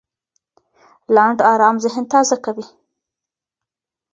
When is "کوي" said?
2.45-2.65